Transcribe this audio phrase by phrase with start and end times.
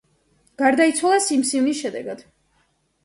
[0.61, 2.25] გარდაიცვალა სიმსივნის შედეგად.